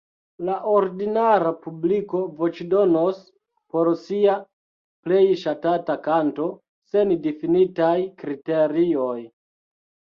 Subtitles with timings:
[0.45, 3.21] La ordinara publiko voĉdonos
[3.75, 4.39] por sia
[5.09, 6.51] plej ŝatata kanto,
[6.95, 9.17] sen difinitaj kriterioj.